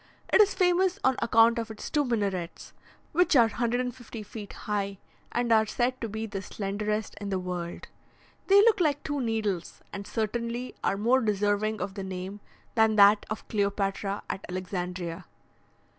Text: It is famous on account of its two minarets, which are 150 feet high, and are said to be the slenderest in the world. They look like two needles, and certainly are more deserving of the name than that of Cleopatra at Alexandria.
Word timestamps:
It 0.33 0.41
is 0.41 0.55
famous 0.55 0.97
on 1.03 1.15
account 1.21 1.59
of 1.59 1.69
its 1.69 1.91
two 1.91 2.03
minarets, 2.03 2.73
which 3.11 3.35
are 3.35 3.45
150 3.49 4.23
feet 4.23 4.51
high, 4.53 4.97
and 5.31 5.51
are 5.51 5.67
said 5.67 6.01
to 6.01 6.09
be 6.09 6.25
the 6.25 6.41
slenderest 6.41 7.13
in 7.21 7.29
the 7.29 7.37
world. 7.37 7.87
They 8.47 8.61
look 8.61 8.79
like 8.79 9.03
two 9.03 9.21
needles, 9.21 9.83
and 9.93 10.07
certainly 10.07 10.73
are 10.83 10.97
more 10.97 11.21
deserving 11.21 11.81
of 11.81 11.93
the 11.93 12.03
name 12.03 12.39
than 12.73 12.95
that 12.95 13.27
of 13.29 13.47
Cleopatra 13.47 14.23
at 14.27 14.43
Alexandria. 14.49 15.25